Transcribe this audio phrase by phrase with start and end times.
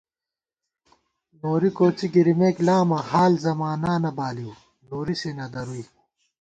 [1.39, 4.53] نوری کوڅِی گِرِیمېک لامہ، حال زمانانہ بالِؤ
[4.89, 5.83] نوری سے نہ درُوئی